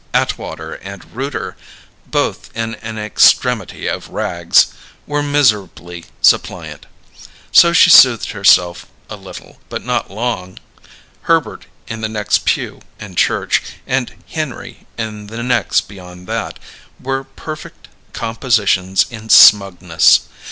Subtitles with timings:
[0.15, 1.55] Atwater and Rooter
[2.07, 4.69] (both in an extremity of rags)
[5.05, 6.87] were miserably suppliant.
[7.51, 10.57] So she soothed herself a little but not long.
[11.29, 16.57] Herbert, in the next pew, in church, and Henry in the next beyond that,
[16.99, 20.21] were perfect compositions in smugness.